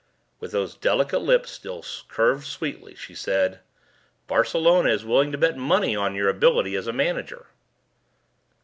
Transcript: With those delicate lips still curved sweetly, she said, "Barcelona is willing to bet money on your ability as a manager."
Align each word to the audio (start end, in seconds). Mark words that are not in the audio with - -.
With 0.39 0.51
those 0.51 0.73
delicate 0.73 1.19
lips 1.19 1.51
still 1.51 1.85
curved 2.07 2.47
sweetly, 2.47 2.95
she 2.95 3.13
said, 3.13 3.59
"Barcelona 4.25 4.89
is 4.89 5.05
willing 5.05 5.31
to 5.31 5.37
bet 5.37 5.57
money 5.57 5.95
on 5.95 6.15
your 6.15 6.27
ability 6.27 6.75
as 6.75 6.87
a 6.87 6.91
manager." 6.91 7.45